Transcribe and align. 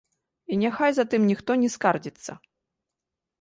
І 0.53 0.55
няхай 0.61 0.91
затым 0.99 1.27
ніхто 1.33 1.51
не 1.65 1.69
скардзіцца. 1.75 2.31